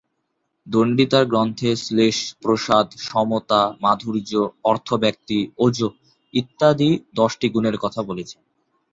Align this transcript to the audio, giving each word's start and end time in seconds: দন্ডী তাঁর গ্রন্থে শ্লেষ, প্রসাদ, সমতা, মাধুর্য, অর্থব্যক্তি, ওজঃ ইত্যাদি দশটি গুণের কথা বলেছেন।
দন্ডী 0.67 1.05
তাঁর 1.05 1.25
গ্রন্থে 1.25 1.69
শ্লেষ, 1.75 2.17
প্রসাদ, 2.41 2.87
সমতা, 3.01 3.61
মাধুর্য, 3.81 4.31
অর্থব্যক্তি, 4.63 5.39
ওজঃ 5.57 5.93
ইত্যাদি 6.33 6.89
দশটি 7.15 7.47
গুণের 7.49 7.75
কথা 7.77 8.01
বলেছেন। 8.01 8.41